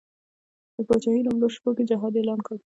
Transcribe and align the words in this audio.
د 0.75 0.77
پاچهي 0.87 1.21
لومړیو 1.25 1.53
شپو 1.55 1.71
کې 1.77 1.83
جهاد 1.89 2.13
اعلان 2.19 2.39
کړ. 2.47 2.55